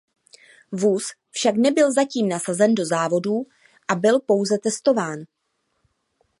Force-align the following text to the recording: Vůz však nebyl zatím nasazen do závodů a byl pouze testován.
Vůz 0.71 1.11
však 1.31 1.55
nebyl 1.55 1.93
zatím 1.93 2.29
nasazen 2.29 2.75
do 2.75 2.85
závodů 2.85 3.35
a 3.91 3.95
byl 3.95 4.19
pouze 4.19 4.57
testován. 4.57 5.19